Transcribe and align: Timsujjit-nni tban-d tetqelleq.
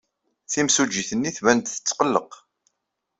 Timsujjit-nni 0.51 1.31
tban-d 1.37 1.67
tetqelleq. 1.67 2.31